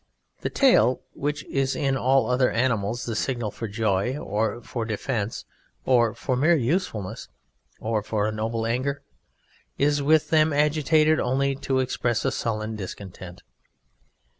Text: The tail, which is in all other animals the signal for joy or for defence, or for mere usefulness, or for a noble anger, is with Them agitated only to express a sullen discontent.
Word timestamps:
The 0.39 0.49
tail, 0.49 1.01
which 1.13 1.45
is 1.45 1.75
in 1.75 1.95
all 1.95 2.27
other 2.27 2.49
animals 2.49 3.05
the 3.05 3.15
signal 3.15 3.51
for 3.51 3.67
joy 3.67 4.17
or 4.17 4.59
for 4.63 4.83
defence, 4.83 5.45
or 5.85 6.15
for 6.15 6.35
mere 6.35 6.55
usefulness, 6.55 7.27
or 7.79 8.01
for 8.01 8.25
a 8.25 8.31
noble 8.31 8.65
anger, 8.65 9.03
is 9.77 10.01
with 10.01 10.31
Them 10.31 10.53
agitated 10.53 11.19
only 11.19 11.53
to 11.57 11.77
express 11.77 12.25
a 12.25 12.31
sullen 12.31 12.75
discontent. 12.75 13.43